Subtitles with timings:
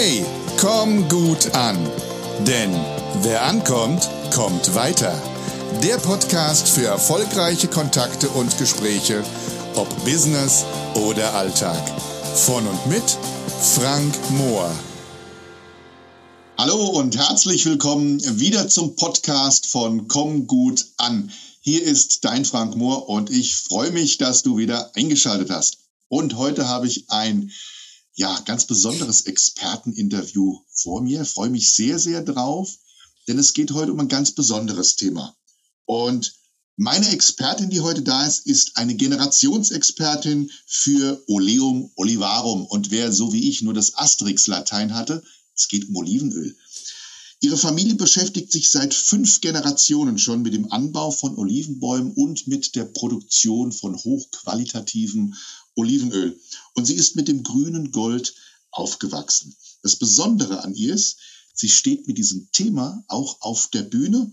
[0.00, 0.24] Hey,
[0.60, 1.76] komm gut an.
[2.46, 2.70] Denn
[3.22, 5.12] wer ankommt, kommt weiter.
[5.82, 9.24] Der Podcast für erfolgreiche Kontakte und Gespräche,
[9.74, 11.82] ob Business oder Alltag.
[12.36, 13.02] Von und mit
[13.74, 14.70] Frank Mohr.
[16.56, 21.32] Hallo und herzlich willkommen wieder zum Podcast von Komm gut an.
[21.60, 25.78] Hier ist dein Frank Mohr und ich freue mich, dass du wieder eingeschaltet hast.
[26.06, 27.50] Und heute habe ich ein
[28.18, 31.24] ja, ganz besonderes Experteninterview vor mir.
[31.24, 32.76] Freue mich sehr, sehr drauf,
[33.28, 35.36] denn es geht heute um ein ganz besonderes Thema.
[35.84, 36.34] Und
[36.74, 42.66] meine Expertin, die heute da ist, ist eine Generationsexpertin für Oleum Olivarum.
[42.66, 45.22] Und wer so wie ich nur das Asterix-Latein hatte,
[45.54, 46.56] es geht um Olivenöl.
[47.40, 52.74] Ihre Familie beschäftigt sich seit fünf Generationen schon mit dem Anbau von Olivenbäumen und mit
[52.74, 55.34] der Produktion von hochqualitativem
[55.78, 56.38] Olivenöl.
[56.74, 58.34] Und sie ist mit dem grünen Gold
[58.72, 59.56] aufgewachsen.
[59.82, 61.18] Das Besondere an ihr ist,
[61.54, 64.32] sie steht mit diesem Thema auch auf der Bühne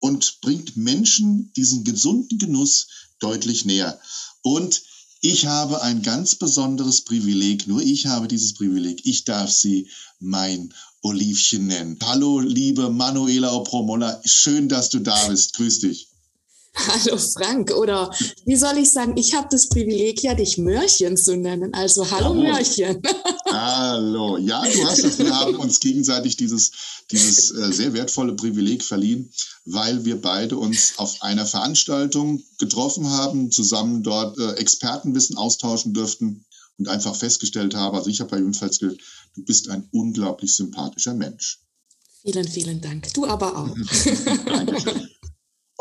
[0.00, 2.88] und bringt Menschen diesen gesunden Genuss
[3.20, 3.98] deutlich näher.
[4.42, 4.82] Und
[5.20, 9.06] ich habe ein ganz besonderes Privileg, nur ich habe dieses Privileg.
[9.06, 11.96] Ich darf sie mein Olivchen nennen.
[12.02, 15.54] Hallo, liebe Manuela Opromola, schön, dass du da bist.
[15.54, 16.11] Grüß dich.
[16.76, 18.10] Hallo Frank, oder
[18.46, 21.74] wie soll ich sagen, ich habe das Privileg, ja dich Mörchen zu nennen.
[21.74, 22.34] Also hallo oh.
[22.34, 23.02] Mörchen.
[23.46, 26.72] Hallo, ja, du hast es, wir haben uns gegenseitig dieses,
[27.10, 29.30] dieses äh, sehr wertvolle Privileg verliehen,
[29.66, 36.46] weil wir beide uns auf einer Veranstaltung getroffen haben, zusammen dort äh, Expertenwissen austauschen dürften
[36.78, 38.96] und einfach festgestellt habe, also ich habe bei jedenfalls du
[39.36, 41.60] bist ein unglaublich sympathischer Mensch.
[42.22, 43.12] Vielen, vielen Dank.
[43.12, 43.76] Du aber auch.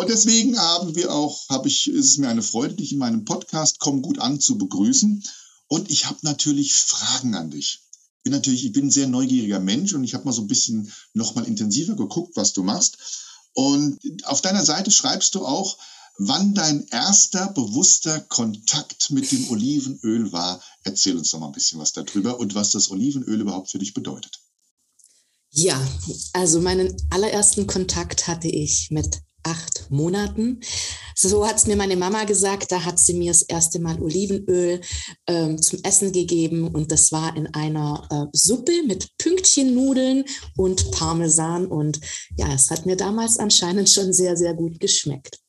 [0.01, 3.23] Und deswegen haben wir auch, habe ich, ist es mir eine Freude, dich in meinem
[3.23, 5.23] Podcast Komm gut an zu begrüßen.
[5.67, 7.83] Und ich habe natürlich Fragen an dich.
[8.23, 10.91] Bin natürlich, ich bin ein sehr neugieriger Mensch und ich habe mal so ein bisschen
[11.13, 12.97] noch mal intensiver geguckt, was du machst.
[13.53, 15.77] Und auf deiner Seite schreibst du auch,
[16.17, 20.63] wann dein erster bewusster Kontakt mit dem Olivenöl war.
[20.83, 23.93] Erzähl uns doch mal ein bisschen was darüber und was das Olivenöl überhaupt für dich
[23.93, 24.39] bedeutet.
[25.51, 25.79] Ja,
[26.33, 30.61] also meinen allerersten Kontakt hatte ich mit acht Monaten.
[31.15, 32.71] So hat es mir meine Mama gesagt.
[32.71, 34.81] Da hat sie mir das erste Mal Olivenöl
[35.27, 40.25] ähm, zum Essen gegeben und das war in einer äh, Suppe mit Pünktchennudeln
[40.57, 41.67] und Parmesan.
[41.67, 41.99] Und
[42.37, 45.39] ja, es hat mir damals anscheinend schon sehr, sehr gut geschmeckt.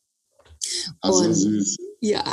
[1.00, 1.76] Also und, süß.
[2.00, 2.24] Ja.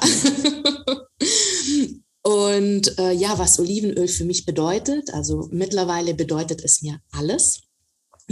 [2.24, 7.69] und äh, ja, was Olivenöl für mich bedeutet, also mittlerweile bedeutet es mir alles.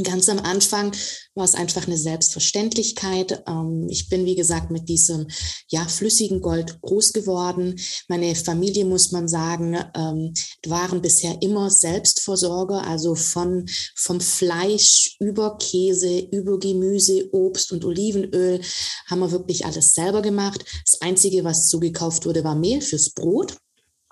[0.03, 0.95] Ganz am Anfang
[1.33, 3.43] war es einfach eine Selbstverständlichkeit.
[3.47, 5.27] Ähm, ich bin, wie gesagt, mit diesem
[5.69, 7.75] ja, flüssigen Gold groß geworden.
[8.07, 10.33] Meine Familie, muss man sagen, ähm,
[10.67, 13.65] waren bisher immer Selbstversorger, also von,
[13.95, 18.61] vom Fleisch über Käse, über Gemüse, Obst und Olivenöl
[19.07, 20.63] haben wir wirklich alles selber gemacht.
[20.85, 23.57] Das Einzige, was zugekauft wurde, war Mehl fürs Brot.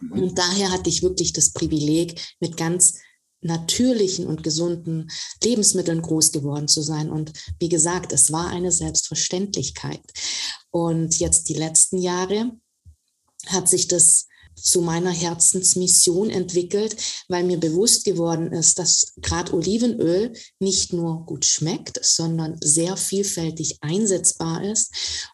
[0.01, 0.11] Mhm.
[0.11, 2.95] Und daher hatte ich wirklich das Privileg, mit ganz
[3.45, 5.09] natürlichen und gesunden
[5.43, 7.09] Lebensmitteln groß geworden zu sein.
[7.09, 10.01] Und wie gesagt, es war eine Selbstverständlichkeit.
[10.71, 12.51] Und jetzt die letzten Jahre
[13.47, 16.95] hat sich das zu meiner Herzensmission entwickelt,
[17.27, 23.77] weil mir bewusst geworden ist, dass gerade Olivenöl nicht nur gut schmeckt, sondern sehr vielfältig
[23.81, 24.91] einsetzbar ist.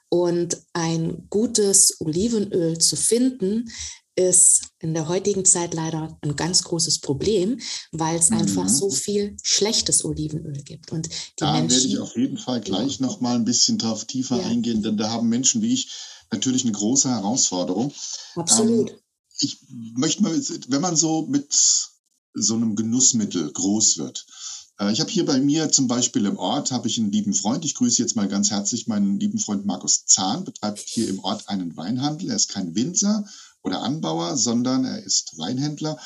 [0.10, 3.72] Und ein gutes Olivenöl zu finden,
[4.16, 7.60] ist in der heutigen Zeit leider ein ganz großes Problem,
[7.92, 8.40] weil es mhm.
[8.40, 10.92] einfach so viel schlechtes Olivenöl gibt.
[10.92, 13.06] Und die da Menschen, werde ich auf jeden Fall gleich ja.
[13.06, 14.48] noch mal ein bisschen drauf tiefer ja.
[14.48, 15.92] eingehen, denn da haben Menschen wie ich
[16.32, 17.94] natürlich eine große Herausforderung.
[18.36, 18.92] Absolut.
[18.92, 18.98] Ähm,
[19.40, 19.58] ich
[19.96, 21.54] möchte mal, wenn man so mit
[22.34, 24.26] so einem Genussmittel groß wird,
[24.82, 27.64] äh, ich habe hier bei mir zum Beispiel im Ort, habe ich einen lieben Freund,
[27.66, 31.47] ich grüße jetzt mal ganz herzlich meinen lieben Freund Markus Zahn, betreibt hier im Ort
[31.50, 32.30] einen Weinhandel.
[32.30, 33.26] Er ist kein Winzer,
[33.63, 35.97] oder Anbauer, sondern er ist Weinhändler.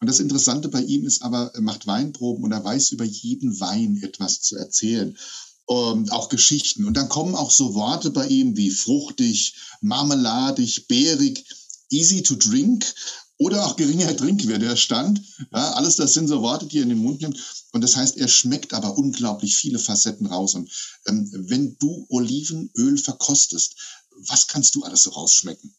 [0.00, 3.58] Und das Interessante bei ihm ist aber, er macht Weinproben und er weiß über jeden
[3.60, 5.16] Wein etwas zu erzählen.
[5.64, 6.84] Und auch Geschichten.
[6.84, 11.44] Und dann kommen auch so Worte bei ihm wie fruchtig, marmeladig, beerig,
[11.90, 12.94] easy to drink
[13.38, 15.20] oder auch geringer Trinkwert, der Stand.
[15.52, 17.38] Ja, alles das sind so Worte, die er in den Mund nimmt.
[17.72, 20.54] Und das heißt, er schmeckt aber unglaublich viele Facetten raus.
[20.54, 20.70] Und
[21.06, 23.76] ähm, wenn du Olivenöl verkostest,
[24.28, 25.74] was kannst du alles so rausschmecken?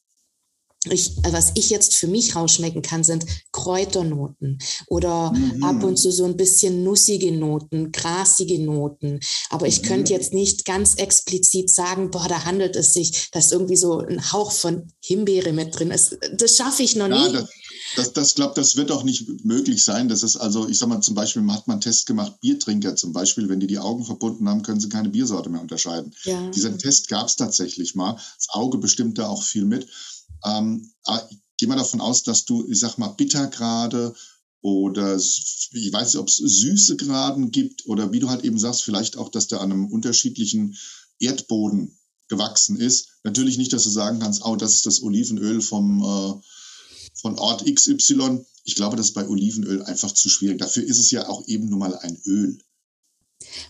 [0.86, 5.64] Ich, was ich jetzt für mich rausschmecken kann, sind Kräuternoten oder mhm.
[5.64, 9.20] ab und zu so ein bisschen nussige Noten, grasige Noten.
[9.50, 9.86] Aber ich mhm.
[9.86, 14.32] könnte jetzt nicht ganz explizit sagen, boah, da handelt es sich, dass irgendwie so ein
[14.32, 16.18] Hauch von Himbeere mit drin ist.
[16.34, 17.34] Das schaffe ich noch ja, nie.
[17.34, 17.50] Das,
[17.96, 20.08] das, das glaube das wird auch nicht möglich sein.
[20.08, 23.14] Das ist also, ich sag mal, zum Beispiel hat man einen Test gemacht, Biertrinker zum
[23.14, 26.14] Beispiel, wenn die die Augen verbunden haben, können sie keine Biersorte mehr unterscheiden.
[26.24, 26.50] Ja.
[26.52, 28.14] Diesen Test gab es tatsächlich mal.
[28.14, 29.88] Das Auge bestimmt da auch viel mit.
[30.46, 30.92] Ähm,
[31.30, 34.14] ich gehe mal davon aus, dass du, ich sag mal, Bittergrade
[34.62, 38.84] oder ich weiß nicht, ob es süße Graden gibt oder wie du halt eben sagst,
[38.84, 40.78] vielleicht auch, dass der an einem unterschiedlichen
[41.20, 41.98] Erdboden
[42.28, 43.10] gewachsen ist.
[43.24, 46.34] Natürlich nicht, dass du sagen kannst, oh, das ist das Olivenöl vom, äh,
[47.16, 48.46] von Ort XY.
[48.64, 50.60] Ich glaube, das ist bei Olivenöl einfach zu schwierig.
[50.60, 52.60] Dafür ist es ja auch eben nur mal ein Öl.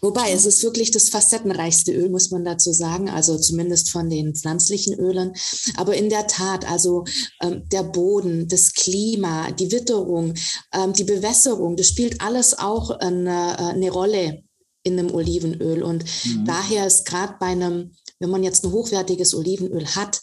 [0.01, 4.35] Wobei, es ist wirklich das facettenreichste Öl, muss man dazu sagen, also zumindest von den
[4.35, 5.33] pflanzlichen Ölen.
[5.75, 7.05] Aber in der Tat, also
[7.41, 10.33] ähm, der Boden, das Klima, die Witterung,
[10.73, 14.43] ähm, die Bewässerung, das spielt alles auch eine, äh, eine Rolle
[14.83, 15.83] in einem Olivenöl.
[15.83, 16.45] Und mhm.
[16.45, 20.21] daher ist gerade bei einem, wenn man jetzt ein hochwertiges Olivenöl hat,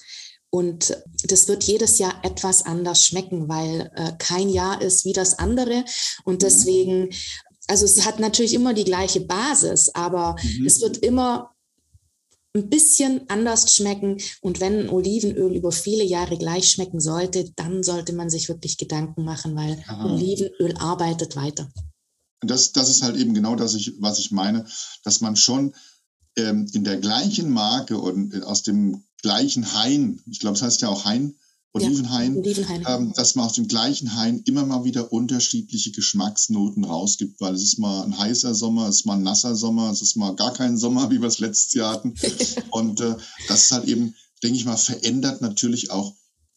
[0.51, 5.37] und das wird jedes Jahr etwas anders schmecken, weil äh, kein Jahr ist wie das
[5.41, 5.85] andere.
[6.25, 6.39] Und mhm.
[6.39, 7.11] deswegen
[7.66, 10.66] also es hat natürlich immer die gleiche Basis, aber mhm.
[10.66, 11.55] es wird immer
[12.56, 14.19] ein bisschen anders schmecken.
[14.40, 19.25] Und wenn Olivenöl über viele Jahre gleich schmecken sollte, dann sollte man sich wirklich Gedanken
[19.25, 20.12] machen, weil Aha.
[20.12, 21.69] Olivenöl arbeitet weiter.
[22.40, 24.67] Das, das ist halt eben genau das, was ich meine,
[25.02, 25.75] dass man schon
[26.37, 30.88] ähm, in der gleichen Marke und aus dem gleichen Hain, ich glaube, es heißt ja
[30.88, 31.37] auch Hain,
[31.75, 32.97] Olivenhain, ja.
[32.97, 37.62] Ähm, dass man aus dem gleichen Hain immer mal wieder unterschiedliche Geschmacksnoten rausgibt, weil es
[37.65, 40.53] ist mal ein heißer Sommer, es ist mal ein nasser Sommer, es ist mal gar
[40.53, 42.15] kein Sommer, wie wir es letztes Jahr hatten.
[42.71, 43.17] Und äh,
[43.49, 46.15] das ist halt eben, denke ich mal, verändert natürlich auch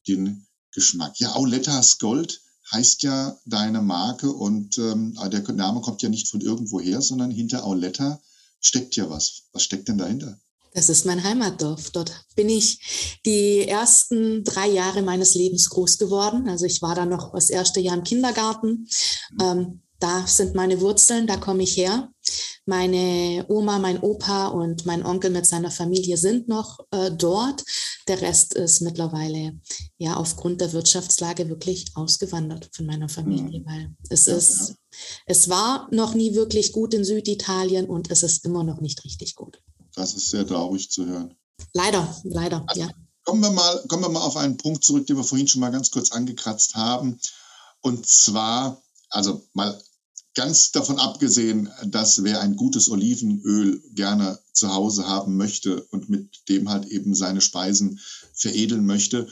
[0.08, 1.20] den Geschmack.
[1.20, 2.42] Ja, Aulettas Gold
[2.72, 7.32] heißt ja deine Marke und ähm, der Name kommt ja nicht von irgendwo her, sondern
[7.32, 8.22] hinter Auletta
[8.60, 9.44] steckt ja was.
[9.54, 10.40] Was steckt denn dahinter?
[10.74, 11.90] Das ist mein Heimatdorf.
[11.92, 16.48] Dort bin ich die ersten drei Jahre meines Lebens groß geworden.
[16.48, 18.88] Also ich war da noch das erste Jahr im Kindergarten.
[19.42, 22.12] Ähm, da sind meine Wurzeln, da komme ich her.
[22.66, 27.64] Meine Oma, mein Opa und mein Onkel mit seiner Familie sind noch äh, dort.
[28.08, 29.60] Der Rest ist mittlerweile
[29.98, 33.66] ja aufgrund der Wirtschaftslage wirklich ausgewandert von meiner Familie, mhm.
[33.66, 34.76] weil es ist,
[35.26, 39.36] es war noch nie wirklich gut in Süditalien und es ist immer noch nicht richtig
[39.36, 39.62] gut.
[39.98, 41.36] Das ist sehr traurig zu hören.
[41.74, 42.90] Leider, leider, also, ja.
[43.24, 45.72] Kommen wir, mal, kommen wir mal auf einen Punkt zurück, den wir vorhin schon mal
[45.72, 47.20] ganz kurz angekratzt haben.
[47.82, 49.82] Und zwar, also mal
[50.36, 56.48] ganz davon abgesehen, dass wer ein gutes Olivenöl gerne zu Hause haben möchte und mit
[56.48, 58.00] dem halt eben seine Speisen
[58.34, 59.28] veredeln möchte,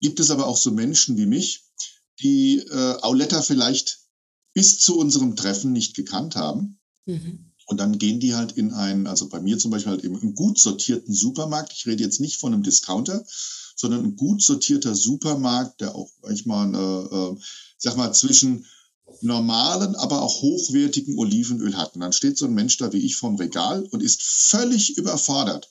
[0.00, 1.66] gibt es aber auch so Menschen wie mich,
[2.20, 3.98] die äh, Auletta vielleicht
[4.54, 6.78] bis zu unserem Treffen nicht gekannt haben.
[7.04, 7.45] Mhm.
[7.66, 10.34] Und dann gehen die halt in einen, also bei mir zum Beispiel halt eben einen
[10.34, 11.72] gut sortierten Supermarkt.
[11.72, 13.24] Ich rede jetzt nicht von einem Discounter,
[13.74, 17.36] sondern ein gut sortierter Supermarkt, der auch manchmal, äh, äh,
[17.76, 18.66] sag mal, zwischen
[19.20, 21.94] normalen, aber auch hochwertigen Olivenöl hat.
[21.94, 25.70] Und dann steht so ein Mensch da wie ich vorm Regal und ist völlig überfordert.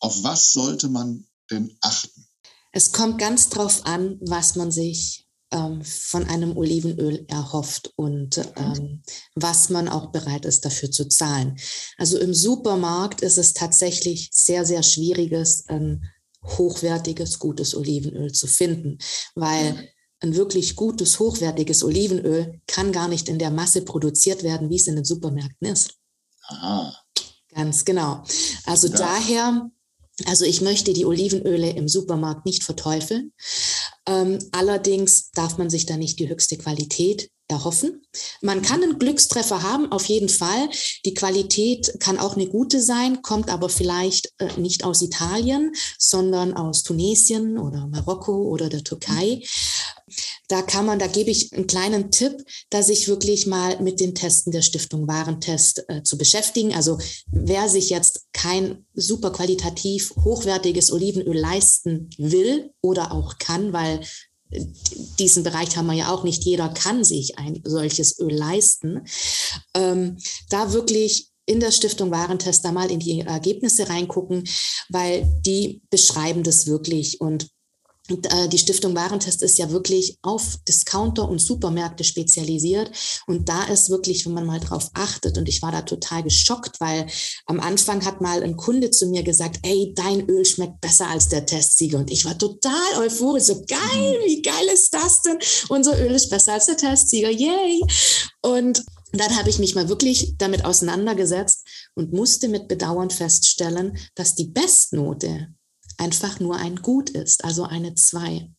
[0.00, 2.26] Auf was sollte man denn achten?
[2.72, 9.02] Es kommt ganz drauf an, was man sich ähm, von einem Olivenöl erhofft und ähm,
[9.34, 11.58] was man auch bereit ist dafür zu zahlen.
[11.96, 16.04] Also im Supermarkt ist es tatsächlich sehr, sehr schwieriges, ein
[16.44, 18.98] hochwertiges, gutes Olivenöl zu finden,
[19.34, 19.88] weil
[20.20, 24.86] ein wirklich gutes, hochwertiges Olivenöl kann gar nicht in der Masse produziert werden, wie es
[24.86, 25.94] in den Supermärkten ist.
[26.42, 26.94] Aha.
[27.54, 28.22] Ganz genau.
[28.64, 28.96] Also ja.
[28.96, 29.70] daher
[30.24, 33.32] also ich möchte die Olivenöle im Supermarkt nicht verteufeln.
[34.06, 38.02] Ähm, allerdings darf man sich da nicht die höchste Qualität erhoffen.
[38.42, 40.68] Man kann einen Glückstreffer haben, auf jeden Fall.
[41.04, 46.54] Die Qualität kann auch eine gute sein, kommt aber vielleicht äh, nicht aus Italien, sondern
[46.54, 49.42] aus Tunesien oder Marokko oder der Türkei.
[50.48, 52.32] Da kann man, da gebe ich einen kleinen Tipp,
[52.70, 56.74] da sich wirklich mal mit den Testen der Stiftung Warentest äh, zu beschäftigen.
[56.74, 56.98] Also
[57.30, 64.00] wer sich jetzt kein super qualitativ hochwertiges Olivenöl leisten will oder auch kann, weil
[65.18, 66.44] diesen Bereich haben wir ja auch nicht.
[66.44, 69.06] Jeder kann sich ein solches Öl leisten.
[69.74, 74.44] Ähm, da wirklich in der Stiftung Warentest da mal in die Ergebnisse reingucken,
[74.90, 77.48] weil die beschreiben das wirklich und
[78.08, 82.90] die Stiftung Warentest ist ja wirklich auf Discounter und Supermärkte spezialisiert.
[83.26, 86.80] Und da ist wirklich, wenn man mal drauf achtet, und ich war da total geschockt,
[86.80, 87.06] weil
[87.46, 91.28] am Anfang hat mal ein Kunde zu mir gesagt, ey, dein Öl schmeckt besser als
[91.28, 91.98] der Testsieger.
[91.98, 95.38] Und ich war total euphorisch, so geil, wie geil ist das denn?
[95.68, 97.82] Unser Öl ist besser als der Testsieger, yay!
[98.42, 104.34] Und dann habe ich mich mal wirklich damit auseinandergesetzt und musste mit Bedauern feststellen, dass
[104.34, 105.48] die Bestnote
[105.98, 108.50] einfach nur ein Gut ist, also eine 2.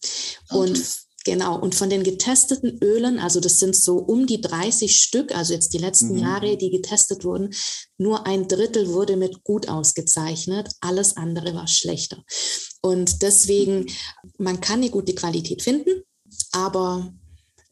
[0.50, 0.60] Okay.
[0.60, 0.84] Und
[1.26, 5.54] Genau, und von den getesteten Ölen, also das sind so um die 30 Stück, also
[5.54, 6.20] jetzt die letzten mhm.
[6.20, 7.54] Jahre, die getestet wurden,
[7.98, 12.24] nur ein Drittel wurde mit gut ausgezeichnet, alles andere war schlechter.
[12.82, 13.86] Und deswegen,
[14.38, 16.04] man kann eine gute Qualität finden,
[16.52, 17.14] aber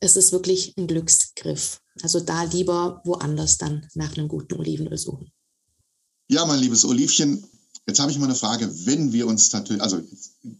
[0.01, 1.79] es ist wirklich ein Glücksgriff.
[2.01, 5.31] Also da lieber woanders dann nach einem guten Olivenöl suchen.
[6.29, 7.47] Ja, mein liebes Olivchen,
[7.87, 10.01] Jetzt habe ich mal eine Frage, wenn wir uns natürlich, also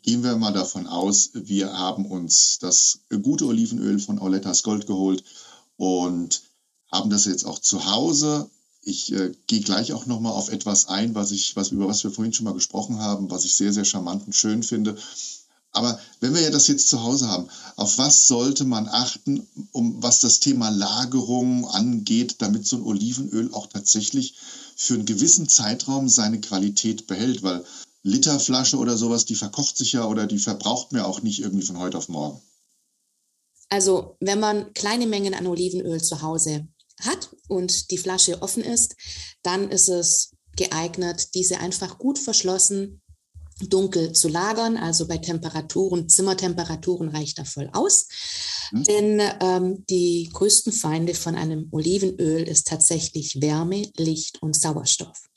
[0.02, 5.26] gehen wir mal davon aus, wir haben uns das gute Olivenöl von Aulettas Gold geholt
[5.76, 6.44] und
[6.90, 8.50] haben das jetzt auch zu Hause.
[8.82, 12.12] Ich äh, gehe gleich auch nochmal auf etwas ein, was ich, was, über was wir
[12.12, 14.98] vorhin schon mal gesprochen haben, was ich sehr, sehr charmant und schön finde.
[15.78, 20.02] Aber wenn wir ja das jetzt zu Hause haben, auf was sollte man achten, um
[20.02, 24.36] was das Thema Lagerung angeht, damit so ein Olivenöl auch tatsächlich
[24.76, 27.64] für einen gewissen Zeitraum seine Qualität behält, weil
[28.02, 31.78] Literflasche oder sowas, die verkocht sich ja oder die verbraucht mir auch nicht irgendwie von
[31.78, 32.42] heute auf morgen.
[33.70, 36.68] Also wenn man kleine Mengen an Olivenöl zu Hause
[37.02, 38.96] hat und die Flasche offen ist,
[39.44, 43.02] dann ist es geeignet, diese einfach gut verschlossen
[43.60, 44.78] dunkel zu lagern.
[44.78, 48.08] Also bei Temperaturen, Zimmertemperaturen reicht da voll aus.
[48.72, 48.84] Mhm.
[48.84, 55.28] Denn ähm, die größten Feinde von einem Olivenöl ist tatsächlich Wärme, Licht und Sauerstoff.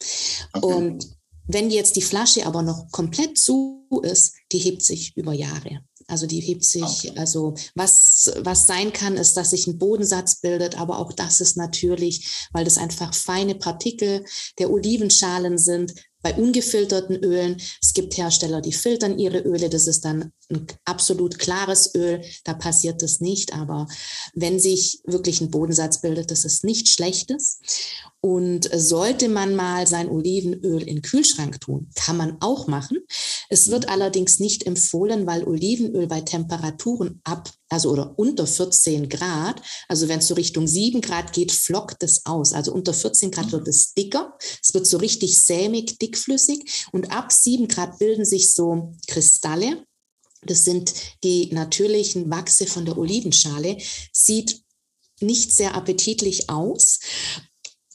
[0.53, 0.75] Okay.
[0.75, 5.81] Und wenn jetzt die Flasche aber noch komplett zu ist, die hebt sich über Jahre.
[6.07, 7.13] Also die hebt sich, okay.
[7.17, 11.57] also was, was sein kann, ist, dass sich ein Bodensatz bildet, aber auch das ist
[11.57, 14.25] natürlich, weil das einfach feine Partikel
[14.59, 17.61] der Olivenschalen sind, bei ungefilterten Ölen.
[17.83, 19.71] Es gibt Hersteller, die filtern ihre Öle.
[19.71, 22.23] Das ist dann ein absolut klares Öl.
[22.45, 23.55] Da passiert das nicht.
[23.55, 23.89] Aber
[24.35, 27.61] wenn sich wirklich ein Bodensatz bildet, das ist nichts Schlechtes.
[28.23, 32.99] Und sollte man mal sein Olivenöl in den Kühlschrank tun, kann man auch machen.
[33.49, 39.63] Es wird allerdings nicht empfohlen, weil Olivenöl bei Temperaturen ab, also oder unter 14 Grad,
[39.89, 42.53] also wenn es so Richtung 7 Grad geht, flockt es aus.
[42.53, 44.37] Also unter 14 Grad wird es dicker.
[44.63, 46.87] Es wird so richtig sämig, dickflüssig.
[46.93, 49.87] Und ab 7 Grad bilden sich so Kristalle.
[50.43, 50.93] Das sind
[51.25, 53.79] die natürlichen Wachse von der Olivenschale.
[54.13, 54.63] Sieht
[55.21, 56.99] nicht sehr appetitlich aus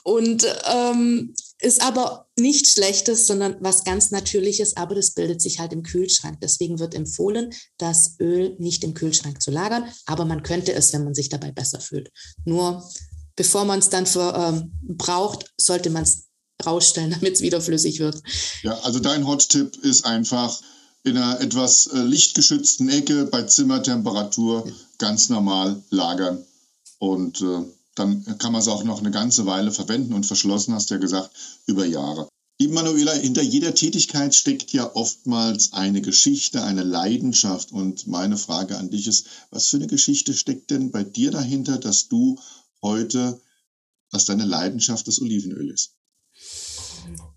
[0.06, 5.74] und ähm, ist aber nichts Schlechtes, sondern was ganz Natürliches, aber das bildet sich halt
[5.74, 6.38] im Kühlschrank.
[6.42, 11.06] Deswegen wird empfohlen, das Öl nicht im Kühlschrank zu lagern, aber man könnte es, wenn
[11.06, 12.12] man sich dabei besser fühlt.
[12.46, 12.88] Nur
[13.36, 16.28] bevor man es dann für, ähm, braucht, sollte man es
[16.64, 18.22] rausstellen, damit es wieder flüssig wird.
[18.62, 20.62] Ja, also dein Hot-Tipp ist einfach
[21.04, 26.46] in einer etwas äh, lichtgeschützten Ecke bei Zimmertemperatur ganz normal lagern
[27.00, 27.64] und äh,
[27.96, 31.00] dann kann man es auch noch eine ganze Weile verwenden und verschlossen, hast du ja
[31.00, 31.32] gesagt,
[31.66, 32.28] über Jahre.
[32.58, 37.74] Liebe Manuela, hinter jeder Tätigkeit steckt ja oftmals eine Geschichte, eine Leidenschaft.
[37.74, 41.78] Und meine Frage an dich ist, was für eine Geschichte steckt denn bei dir dahinter,
[41.78, 42.40] dass du
[42.82, 43.42] heute,
[44.10, 45.96] dass deine Leidenschaft das Olivenöl ist?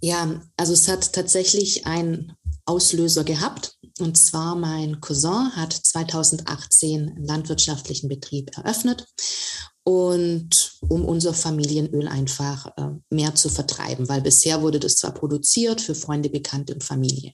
[0.01, 3.77] Ja, also es hat tatsächlich einen Auslöser gehabt.
[3.99, 9.05] Und zwar mein Cousin hat 2018 einen landwirtschaftlichen Betrieb eröffnet
[9.89, 15.81] und um unser Familienöl einfach äh, mehr zu vertreiben, weil bisher wurde das zwar produziert
[15.81, 17.33] für Freunde, Bekannte und Familie.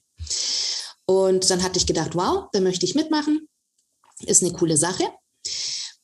[1.05, 3.49] Und dann hatte ich gedacht, wow, da möchte ich mitmachen,
[4.25, 5.03] ist eine coole Sache.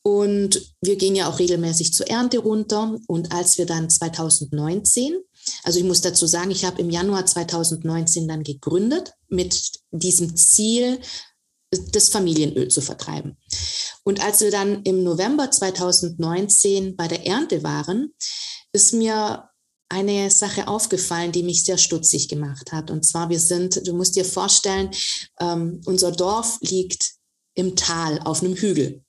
[0.02, 2.98] Und wir gehen ja auch regelmäßig zur Ernte runter.
[3.06, 5.14] Und als wir dann 2019,
[5.62, 11.00] also ich muss dazu sagen, ich habe im Januar 2019 dann gegründet mit diesem Ziel,
[11.92, 13.36] das Familienöl zu vertreiben.
[14.04, 18.12] Und als wir dann im November 2019 bei der Ernte waren,
[18.72, 19.48] ist mir
[19.88, 22.90] eine Sache aufgefallen, die mich sehr stutzig gemacht hat.
[22.90, 24.90] Und zwar, wir sind, du musst dir vorstellen,
[25.38, 27.12] ähm, unser Dorf liegt
[27.54, 29.04] im Tal auf einem Hügel.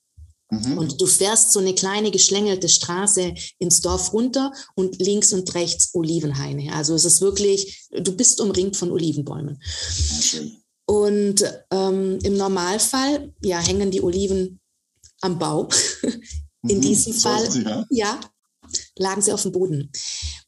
[0.50, 0.78] Mhm.
[0.78, 5.92] Und du fährst so eine kleine geschlängelte Straße ins Dorf runter und links und rechts
[5.94, 6.74] Olivenhaine.
[6.74, 9.62] Also es ist wirklich, du bist umringt von Olivenbäumen.
[10.18, 10.63] Okay.
[10.86, 14.60] Und ähm, im Normalfall ja, hängen die Oliven
[15.22, 15.70] am Baum.
[16.68, 17.86] In mhm, diesem Fall ja.
[17.90, 18.20] ja,
[18.98, 19.92] lagen sie auf dem Boden.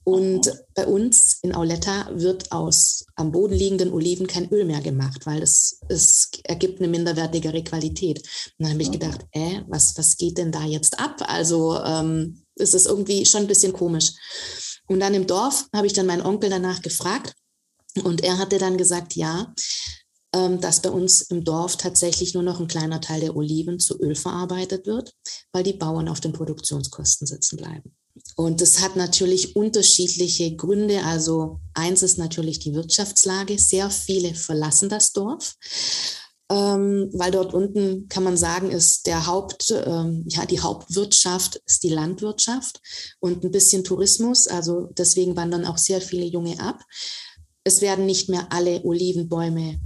[0.06, 5.26] Und bei uns in Auletta wird aus am Boden liegenden Oliven kein Öl mehr gemacht,
[5.26, 8.20] weil es, es ergibt eine minderwertigere Qualität.
[8.20, 11.24] Und dann habe ich gedacht, äh, was, was geht denn da jetzt ab?
[11.28, 14.14] Also ähm, ist es irgendwie schon ein bisschen komisch.
[14.88, 17.34] Und dann im Dorf habe ich dann meinen Onkel danach gefragt
[18.04, 19.54] und er hatte dann gesagt, ja,
[20.60, 24.16] dass bei uns im Dorf tatsächlich nur noch ein kleiner Teil der Oliven zu Öl
[24.16, 25.14] verarbeitet wird,
[25.52, 27.96] weil die Bauern auf den Produktionskosten sitzen bleiben.
[28.36, 31.04] Und das hat natürlich unterschiedliche Gründe.
[31.04, 33.60] Also eins ist natürlich die Wirtschaftslage.
[33.60, 35.56] Sehr viele verlassen das Dorf.
[36.52, 41.82] Ähm, weil dort unten kann man sagen, ist der Haupt, ähm, ja, die Hauptwirtschaft ist
[41.82, 42.82] die Landwirtschaft
[43.20, 44.48] und ein bisschen Tourismus.
[44.48, 46.82] Also deswegen wandern auch sehr viele Junge ab.
[47.64, 49.80] Es werden nicht mehr alle Olivenbäume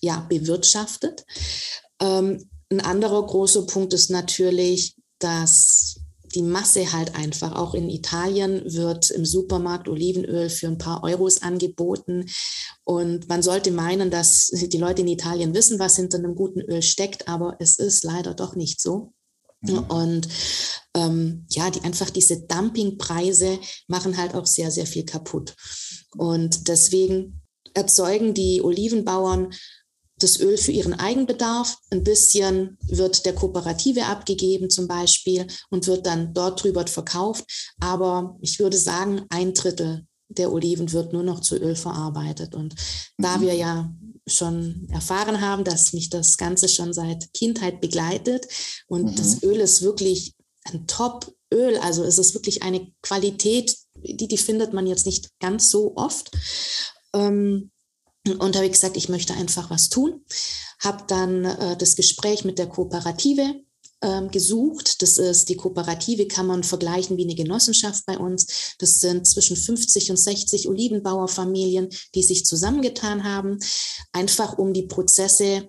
[0.00, 1.24] ja, bewirtschaftet.
[2.00, 6.00] Ähm, ein anderer großer Punkt ist natürlich, dass
[6.34, 7.54] die Masse halt einfach.
[7.56, 12.26] Auch in Italien wird im Supermarkt Olivenöl für ein paar Euros angeboten.
[12.84, 16.82] Und man sollte meinen, dass die Leute in Italien wissen, was hinter einem guten Öl
[16.82, 19.12] steckt, aber es ist leider doch nicht so.
[19.60, 19.78] Mhm.
[19.88, 20.28] Und
[20.94, 25.54] ähm, ja, die einfach diese Dumpingpreise machen halt auch sehr, sehr viel kaputt.
[26.16, 27.42] Und deswegen
[27.74, 29.52] erzeugen die Olivenbauern
[30.18, 31.76] das Öl für ihren Eigenbedarf.
[31.90, 37.44] Ein bisschen wird der Kooperative abgegeben zum Beispiel und wird dann dort drüber verkauft.
[37.80, 42.54] Aber ich würde sagen, ein Drittel der Oliven wird nur noch zu Öl verarbeitet.
[42.54, 42.74] Und
[43.16, 43.42] da mhm.
[43.42, 43.90] wir ja
[44.26, 48.46] schon erfahren haben, dass mich das Ganze schon seit Kindheit begleitet
[48.86, 49.16] und mhm.
[49.16, 50.34] das Öl ist wirklich
[50.64, 55.70] ein Top-Öl, also es ist wirklich eine Qualität, die, die findet man jetzt nicht ganz
[55.70, 56.30] so oft.
[57.14, 57.70] Ähm,
[58.36, 60.24] und habe ich gesagt, ich möchte einfach was tun.
[60.80, 63.56] Habe dann äh, das Gespräch mit der Kooperative
[64.02, 65.02] ähm, gesucht.
[65.02, 68.74] Das ist die Kooperative, kann man vergleichen wie eine Genossenschaft bei uns.
[68.78, 73.58] Das sind zwischen 50 und 60 Olivenbauerfamilien, die sich zusammengetan haben,
[74.12, 75.68] einfach um die Prozesse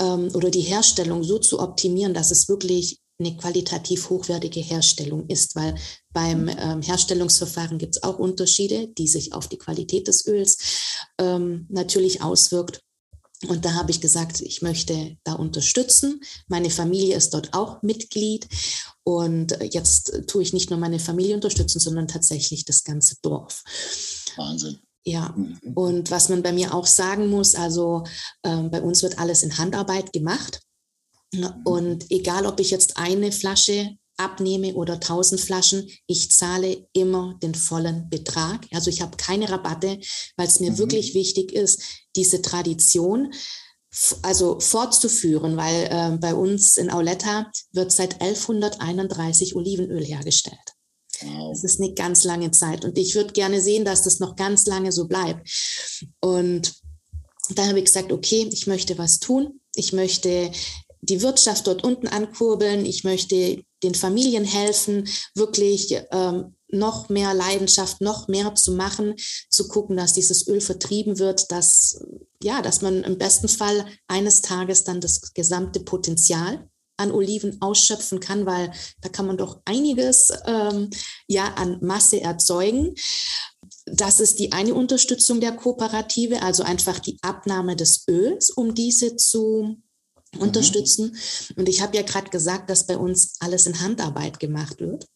[0.00, 5.56] ähm, oder die Herstellung so zu optimieren, dass es wirklich eine qualitativ hochwertige Herstellung ist,
[5.56, 5.74] weil
[6.12, 6.56] beim mhm.
[6.58, 10.58] ähm, Herstellungsverfahren gibt es auch Unterschiede, die sich auf die Qualität des Öls
[11.18, 12.82] ähm, natürlich auswirkt.
[13.48, 16.20] Und da habe ich gesagt, ich möchte da unterstützen.
[16.48, 18.48] Meine Familie ist dort auch Mitglied.
[19.04, 23.62] Und jetzt tue ich nicht nur meine Familie unterstützen, sondern tatsächlich das ganze Dorf.
[24.36, 24.78] Wahnsinn.
[25.04, 25.58] Ja, mhm.
[25.74, 28.04] und was man bei mir auch sagen muss, also
[28.42, 30.60] ähm, bei uns wird alles in Handarbeit gemacht.
[31.64, 37.54] Und egal, ob ich jetzt eine Flasche abnehme oder 1000 Flaschen, ich zahle immer den
[37.54, 38.66] vollen Betrag.
[38.72, 39.98] Also ich habe keine Rabatte,
[40.36, 40.78] weil es mir mhm.
[40.78, 41.82] wirklich wichtig ist,
[42.14, 43.32] diese Tradition
[44.22, 50.58] also fortzuführen, weil äh, bei uns in Auletta wird seit 1131 Olivenöl hergestellt.
[51.22, 51.52] Wow.
[51.52, 54.66] Das ist eine ganz lange Zeit und ich würde gerne sehen, dass das noch ganz
[54.66, 55.48] lange so bleibt.
[56.20, 56.74] Und
[57.50, 59.60] da habe ich gesagt, okay, ich möchte was tun.
[59.74, 60.50] Ich möchte
[61.00, 62.84] die Wirtschaft dort unten ankurbeln.
[62.84, 69.14] Ich möchte den Familien helfen, wirklich ähm, noch mehr Leidenschaft, noch mehr zu machen,
[69.50, 72.00] zu gucken, dass dieses Öl vertrieben wird, dass,
[72.42, 78.20] ja, dass man im besten Fall eines Tages dann das gesamte Potenzial an Oliven ausschöpfen
[78.20, 80.90] kann, weil da kann man doch einiges ähm,
[81.28, 82.94] ja an Masse erzeugen.
[83.84, 89.16] Das ist die eine Unterstützung der Kooperative, also einfach die Abnahme des Öls, um diese
[89.16, 89.76] zu
[90.36, 90.42] Mhm.
[90.42, 91.16] unterstützen.
[91.56, 95.06] Und ich habe ja gerade gesagt, dass bei uns alles in Handarbeit gemacht wird.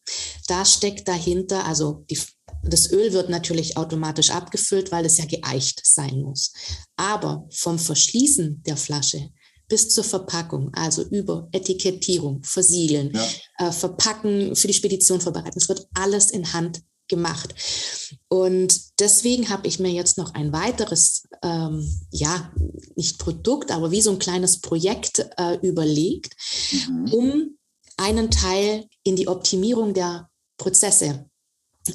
[0.47, 2.19] Da steckt dahinter, also die,
[2.63, 6.53] das Öl wird natürlich automatisch abgefüllt, weil es ja geeicht sein muss.
[6.95, 9.29] Aber vom Verschließen der Flasche
[9.67, 13.67] bis zur Verpackung, also über Etikettierung, Versiegeln, ja.
[13.67, 17.53] äh, Verpacken, für die Spedition vorbereiten, es wird alles in Hand gemacht.
[18.27, 22.51] Und deswegen habe ich mir jetzt noch ein weiteres, ähm, ja,
[22.95, 26.33] nicht Produkt, aber wie so ein kleines Projekt äh, überlegt,
[26.71, 27.13] mhm.
[27.13, 27.57] um
[27.97, 31.25] einen Teil in die Optimierung der Prozesse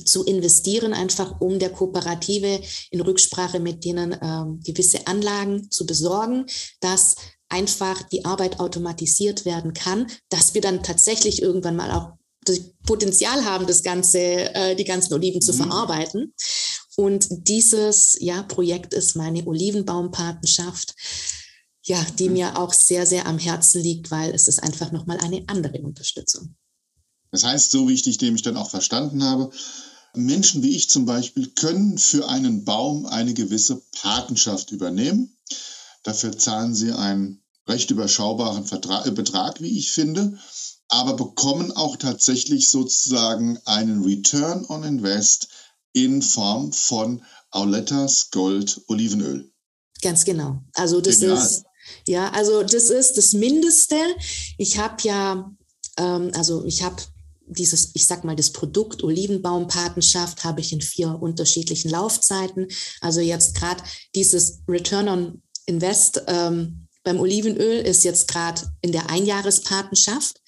[0.04, 6.46] zu investieren, einfach um der Kooperative in Rücksprache mit denen ähm, gewisse Anlagen zu besorgen,
[6.80, 7.16] dass
[7.48, 12.12] einfach die Arbeit automatisiert werden kann, dass wir dann tatsächlich irgendwann mal auch
[12.48, 15.56] das Potenzial haben, das ganze, äh, die ganzen Oliven zu mhm.
[15.56, 16.34] verarbeiten.
[16.96, 20.94] Und dieses ja, Projekt ist meine Olivenbaumpatenschaft,
[21.82, 22.34] ja, die mhm.
[22.34, 26.56] mir auch sehr, sehr am Herzen liegt, weil es ist einfach nochmal eine andere Unterstützung.
[27.30, 29.50] Das heißt, so wie ich dich nämlich dann auch verstanden habe,
[30.14, 35.36] Menschen wie ich zum Beispiel können für einen Baum eine gewisse Patenschaft übernehmen.
[36.02, 40.38] Dafür zahlen sie einen recht überschaubaren Vertrag, Betrag, wie ich finde
[40.88, 45.48] aber bekommen auch tatsächlich sozusagen einen Return on Invest
[45.92, 49.50] in Form von Aulettas Gold Olivenöl.
[50.02, 50.60] Ganz genau.
[50.74, 51.38] Also das Genial.
[51.38, 51.64] ist
[52.06, 53.96] ja, also das ist das Mindeste.
[54.58, 55.50] Ich habe ja,
[55.98, 56.96] ähm, also ich habe
[57.46, 62.68] dieses, ich sag mal, das Produkt Olivenbaumpatenschaft habe ich in vier unterschiedlichen Laufzeiten.
[63.00, 63.82] Also jetzt gerade
[64.14, 70.40] dieses Return on Invest ähm, beim Olivenöl ist jetzt gerade in der Einjahrespatenschaft,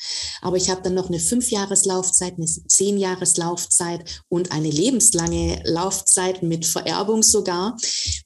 [0.42, 7.22] aber ich habe dann noch eine Fünfjahreslaufzeit, eine Zehnjahreslaufzeit und eine lebenslange Laufzeit mit Vererbung
[7.22, 7.76] sogar.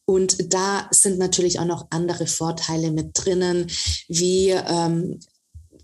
[0.07, 3.71] Und da sind natürlich auch noch andere Vorteile mit drinnen,
[4.09, 5.21] wie ähm,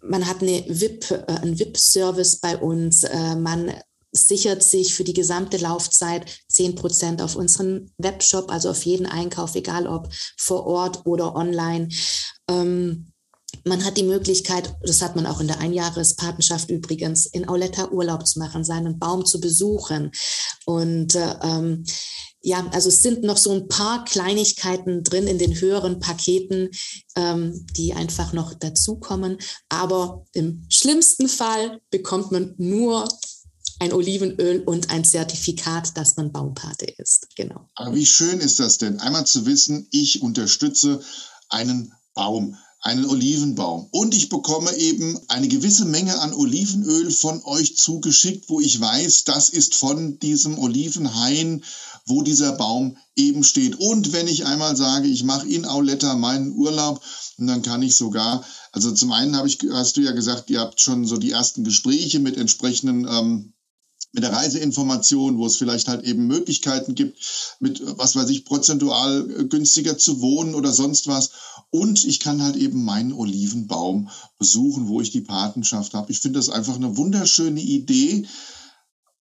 [0.01, 3.05] man hat eine VIP, äh, einen VIP-Service bei uns.
[3.05, 3.75] Äh, man
[4.13, 9.55] sichert sich für die gesamte Laufzeit 10 Prozent auf unseren Webshop, also auf jeden Einkauf,
[9.55, 11.89] egal ob vor Ort oder online.
[12.49, 13.13] Ähm,
[13.65, 18.27] man hat die Möglichkeit, das hat man auch in der Einjahrespatenschaft übrigens, in Auletta Urlaub
[18.27, 20.11] zu machen, seinen Baum zu besuchen.
[20.65, 21.85] Und äh, ähm,
[22.41, 26.71] ja, also es sind noch so ein paar Kleinigkeiten drin in den höheren Paketen,
[27.17, 29.39] ähm, die einfach noch dazukommen.
[29.69, 33.09] Aber im schlimmsten Fall bekommt man nur
[33.81, 37.29] ein Olivenöl und ein Zertifikat, dass man Baumpate ist.
[37.37, 37.69] Genau.
[37.75, 39.01] Aber wie schön ist das denn?
[39.01, 41.01] Einmal zu wissen, ich unterstütze
[41.49, 43.89] einen Baum, einen Olivenbaum.
[43.91, 49.25] Und ich bekomme eben eine gewisse Menge an Olivenöl von euch zugeschickt, wo ich weiß,
[49.25, 51.65] das ist von diesem Olivenhain,
[52.07, 53.79] wo dieser Baum eben steht.
[53.79, 57.01] Und wenn ich einmal sage, ich mache in Auletta meinen Urlaub,
[57.37, 60.81] dann kann ich sogar, also zum einen habe ich, hast du ja gesagt, ihr habt
[60.81, 63.55] schon so die ersten Gespräche mit entsprechenden ähm,
[64.13, 67.19] mit der Reiseinformation, wo es vielleicht halt eben Möglichkeiten gibt,
[67.61, 71.31] mit, was weiß ich, prozentual äh, günstiger zu wohnen oder sonst was.
[71.71, 76.11] Und ich kann halt eben meinen Olivenbaum besuchen, wo ich die Patenschaft habe.
[76.11, 78.27] Ich finde das einfach eine wunderschöne Idee,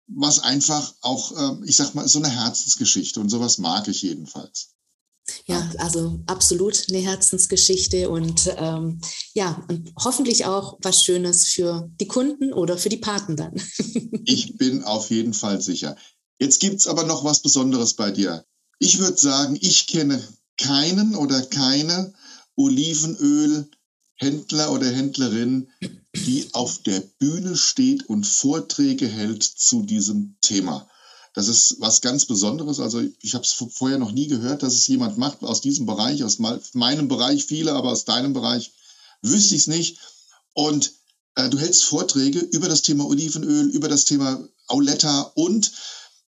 [0.07, 4.76] was einfach auch, ähm, ich sag mal, so eine Herzensgeschichte und sowas mag ich jedenfalls.
[5.45, 8.99] Ja, also absolut eine Herzensgeschichte und ähm,
[9.33, 13.53] ja, und hoffentlich auch was Schönes für die Kunden oder für die Paten dann.
[14.25, 15.95] ich bin auf jeden Fall sicher.
[16.39, 18.45] Jetzt gibt es aber noch was Besonderes bei dir.
[18.79, 20.21] Ich würde sagen, ich kenne
[20.57, 22.13] keinen oder keine
[22.55, 25.69] Olivenölhändler oder Händlerin,
[26.15, 30.89] die auf der Bühne steht und Vorträge hält zu diesem Thema.
[31.37, 32.79] Das ist was ganz Besonderes.
[32.79, 36.23] Also ich habe es vorher noch nie gehört, dass es jemand macht aus diesem Bereich,
[36.23, 38.73] aus meinem Bereich viele, aber aus deinem Bereich
[39.21, 39.99] wüsste ich es nicht.
[40.53, 40.93] Und
[41.35, 45.71] äh, du hältst Vorträge über das Thema Olivenöl, über das Thema Auletta und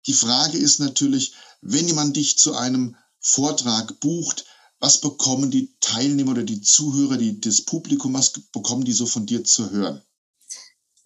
[0.09, 4.45] die Frage ist natürlich, wenn jemand dich zu einem Vortrag bucht,
[4.81, 9.25] was bekommen die Teilnehmer oder die Zuhörer, die, das Publikum, was bekommen die so von
[9.25, 10.03] dir zu hören?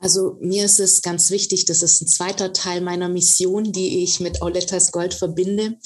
[0.00, 4.18] Also mir ist es ganz wichtig, das ist ein zweiter Teil meiner Mission, die ich
[4.18, 5.76] mit Aulettas Gold verbinde.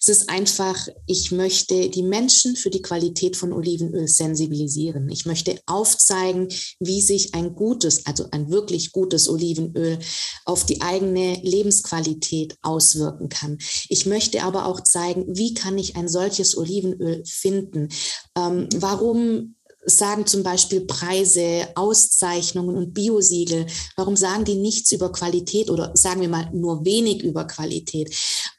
[0.00, 5.08] Es ist einfach, ich möchte die Menschen für die Qualität von Olivenöl sensibilisieren.
[5.10, 6.48] Ich möchte aufzeigen,
[6.80, 10.00] wie sich ein gutes, also ein wirklich gutes Olivenöl
[10.44, 13.58] auf die eigene Lebensqualität auswirken kann.
[13.88, 17.90] Ich möchte aber auch zeigen, wie kann ich ein solches Olivenöl finden?
[18.36, 23.66] Ähm, warum sagen zum Beispiel Preise, Auszeichnungen und Biosiegel?
[23.96, 28.14] Warum sagen die nichts über Qualität oder sagen wir mal nur wenig über Qualität?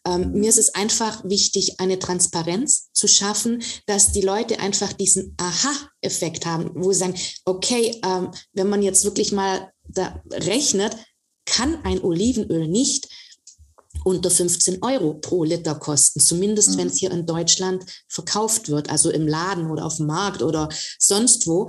[0.06, 5.36] Ähm, mir ist es einfach wichtig, eine Transparenz zu schaffen, dass die Leute einfach diesen
[5.38, 10.96] Aha-Effekt haben, wo sie sagen, okay, ähm, wenn man jetzt wirklich mal da rechnet,
[11.46, 13.08] kann ein Olivenöl nicht
[14.04, 16.78] unter 15 Euro pro Liter kosten, zumindest mhm.
[16.78, 20.70] wenn es hier in Deutschland verkauft wird, also im Laden oder auf dem Markt oder
[21.00, 21.68] sonst wo.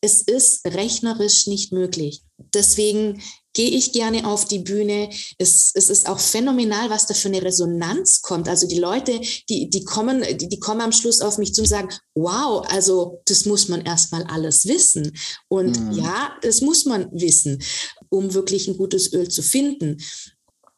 [0.00, 2.22] Es ist rechnerisch nicht möglich.
[2.54, 3.20] Deswegen
[3.52, 5.10] gehe ich gerne auf die Bühne.
[5.38, 8.48] Es, es ist auch phänomenal, was da für eine Resonanz kommt.
[8.48, 11.66] Also die Leute, die, die, kommen, die, die kommen am Schluss auf mich zu und
[11.66, 15.12] sagen, wow, also das muss man erstmal alles wissen.
[15.48, 15.92] Und mhm.
[15.92, 17.62] ja, das muss man wissen,
[18.08, 19.98] um wirklich ein gutes Öl zu finden.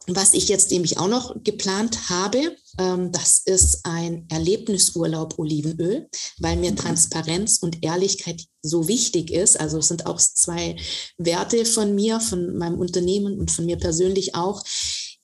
[0.08, 6.56] Was ich jetzt nämlich auch noch geplant habe, ähm, das ist ein Erlebnisurlaub Olivenöl, weil
[6.56, 6.74] mir.
[6.74, 9.60] Transparenz und Ehrlichkeit so wichtig ist.
[9.60, 10.76] Also es sind auch zwei
[11.18, 14.64] Werte von mir, von meinem Unternehmen und von mir persönlich auch.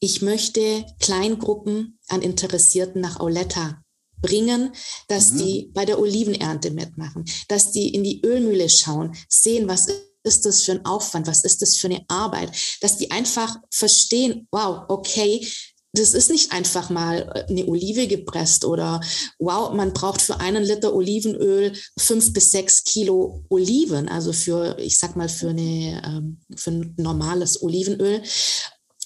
[0.01, 3.83] Ich möchte Kleingruppen an Interessierten nach Auletta
[4.21, 4.73] bringen,
[5.09, 5.39] dass mhm.
[5.39, 9.89] die bei der Olivenernte mitmachen, dass die in die Ölmühle schauen, sehen, was
[10.29, 11.27] ist das für ein Aufwand?
[11.27, 12.53] Was ist das für eine Arbeit?
[12.81, 15.45] Dass die einfach verstehen, wow, okay,
[15.93, 19.01] das ist nicht einfach mal äh, eine Olive gepresst oder
[19.39, 24.99] wow, man braucht für einen Liter Olivenöl fünf bis sechs Kilo Oliven, also für, ich
[24.99, 28.23] sag mal, für, eine, ähm, für ein normales Olivenöl.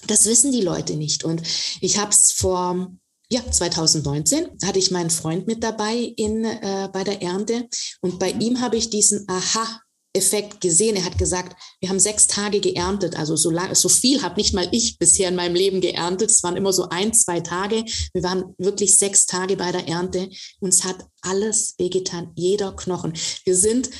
[0.06, 1.24] Das wissen die Leute nicht.
[1.24, 1.42] Und
[1.80, 2.92] ich habe es vor
[3.30, 7.66] ja, 2019 hatte ich meinen Freund mit dabei in, äh, bei der Ernte
[8.02, 9.80] und bei ihm habe ich diesen Aha
[10.14, 10.96] Effekt gesehen.
[10.96, 13.16] Er hat gesagt, wir haben sechs Tage geerntet.
[13.16, 16.30] Also so, lang, so viel habe nicht mal ich bisher in meinem Leben geerntet.
[16.30, 17.84] Es waren immer so ein, zwei Tage.
[18.12, 20.28] Wir waren wirklich sechs Tage bei der Ernte.
[20.60, 23.14] Uns hat alles wehgetan, jeder Knochen.
[23.44, 23.90] Wir sind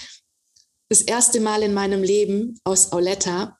[0.91, 3.59] das erste Mal in meinem Leben aus Auletta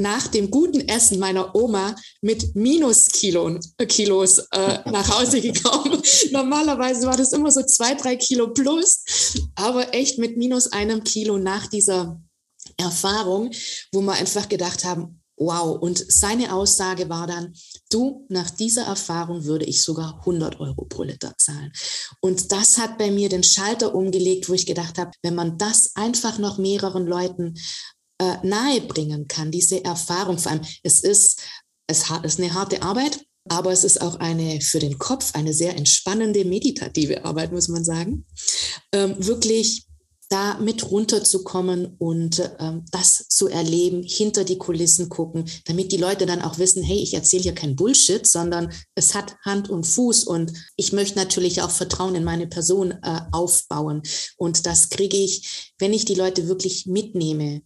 [0.00, 6.02] nach dem guten Essen meiner Oma mit Minuskilos äh, Kilos, äh, nach Hause gekommen.
[6.32, 9.04] Normalerweise war das immer so zwei, drei Kilo plus,
[9.54, 12.20] aber echt mit minus einem Kilo nach dieser
[12.76, 13.50] Erfahrung,
[13.92, 15.80] wo wir einfach gedacht haben, Wow.
[15.80, 17.54] Und seine Aussage war dann,
[17.88, 21.72] du, nach dieser Erfahrung würde ich sogar 100 Euro pro Liter zahlen.
[22.20, 25.96] Und das hat bei mir den Schalter umgelegt, wo ich gedacht habe, wenn man das
[25.96, 27.54] einfach noch mehreren Leuten
[28.20, 30.38] äh, nahebringen kann, diese Erfahrung.
[30.38, 31.40] Vor allem, es ist,
[31.86, 35.76] es ist eine harte Arbeit, aber es ist auch eine für den Kopf eine sehr
[35.76, 38.26] entspannende, meditative Arbeit, muss man sagen.
[38.92, 39.86] Ähm, wirklich
[40.28, 46.24] da mit runterzukommen und ähm, das zu erleben, hinter die Kulissen gucken, damit die Leute
[46.24, 50.24] dann auch wissen, hey, ich erzähle hier kein Bullshit, sondern es hat Hand und Fuß
[50.24, 54.02] und ich möchte natürlich auch Vertrauen in meine Person äh, aufbauen.
[54.36, 57.62] Und das kriege ich, wenn ich die Leute wirklich mitnehme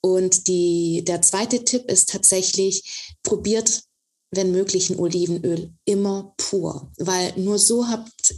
[0.00, 3.82] Und die, der zweite Tipp ist tatsächlich, probiert,
[4.30, 8.34] wenn möglich, ein Olivenöl immer pur, weil nur so habt,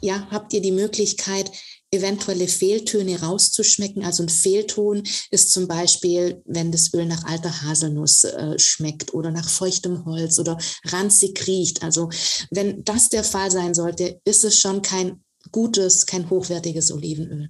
[0.00, 1.50] ja, habt ihr die Möglichkeit,
[1.90, 4.04] eventuelle Fehltöne rauszuschmecken.
[4.04, 9.30] Also ein Fehlton ist zum Beispiel, wenn das Öl nach alter Haselnuss äh, schmeckt oder
[9.30, 11.82] nach feuchtem Holz oder ranzig riecht.
[11.82, 12.08] Also
[12.50, 17.48] wenn das der Fall sein sollte, ist es schon kein gutes, kein hochwertiges Olivenöl.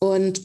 [0.00, 0.42] Und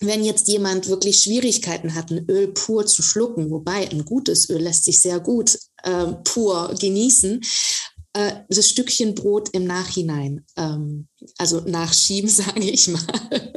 [0.00, 4.62] wenn jetzt jemand wirklich Schwierigkeiten hat, ein Öl pur zu schlucken, wobei ein gutes Öl
[4.62, 7.40] lässt sich sehr gut äh, pur genießen,
[8.14, 13.52] das Stückchen Brot im Nachhinein, ähm, also nachschieben, sage ich mal,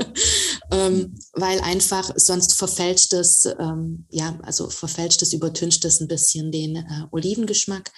[0.72, 6.52] ähm, weil einfach sonst verfälscht es, ähm, ja, also verfälscht es, übertüncht es ein bisschen
[6.52, 7.92] den äh, Olivengeschmack.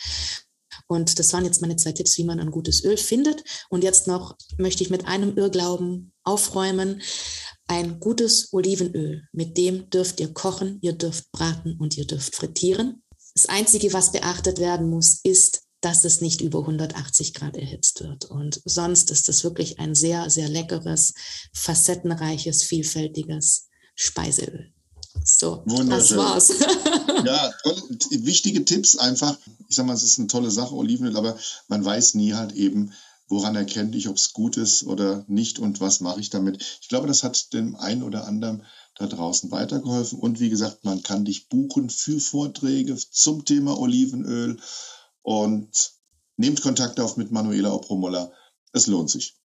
[0.88, 3.44] Und das waren jetzt meine zwei Tipps, wie man ein gutes Öl findet.
[3.70, 7.02] Und jetzt noch möchte ich mit einem Irrglauben aufräumen.
[7.68, 13.04] Ein gutes Olivenöl, mit dem dürft ihr kochen, ihr dürft braten und ihr dürft frittieren.
[13.36, 18.26] Das Einzige, was beachtet werden muss, ist dass es nicht über 180 Grad erhitzt wird.
[18.26, 21.14] Und sonst ist es wirklich ein sehr, sehr leckeres,
[21.54, 24.74] facettenreiches, vielfältiges Speiseöl.
[25.24, 26.50] So, das war's.
[27.26, 29.38] ja, tolle, wichtige Tipps einfach.
[29.68, 31.38] Ich sag mal, es ist eine tolle Sache, Olivenöl, aber
[31.68, 32.94] man weiß nie halt eben,
[33.28, 36.64] woran erkenne ich, ob es gut ist oder nicht und was mache ich damit.
[36.82, 38.66] Ich glaube, das hat dem einen oder anderen
[38.96, 40.20] da draußen weitergeholfen.
[40.20, 44.58] Und wie gesagt, man kann dich buchen für Vorträge zum Thema Olivenöl
[45.22, 45.94] und
[46.38, 48.32] nehmt Kontakt auf mit Manuela Opromolla.
[48.72, 49.36] Es lohnt sich.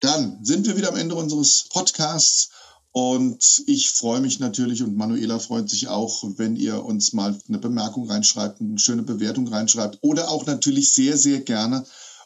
[0.00, 2.50] Dann sind wir wieder am Ende unseres Podcasts
[2.92, 7.58] und ich freue mich natürlich und Manuela freut sich auch, wenn ihr uns mal eine
[7.58, 11.84] Bemerkung reinschreibt, eine schöne Bewertung reinschreibt oder auch natürlich sehr, sehr gerne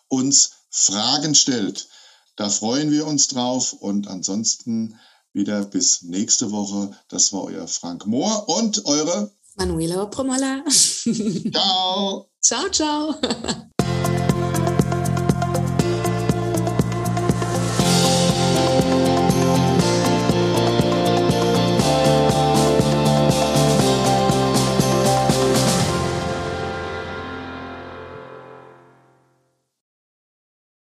[0.09, 1.89] uns Fragen stellt.
[2.37, 4.99] Da freuen wir uns drauf und ansonsten
[5.33, 6.97] wieder bis nächste Woche.
[7.09, 10.63] Das war euer Frank Mohr und eure Manuela Promola.
[11.53, 12.29] ciao.
[12.41, 13.19] Ciao, ciao.